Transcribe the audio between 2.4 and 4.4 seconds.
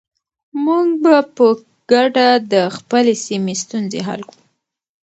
د خپلې سیمې ستونزې حل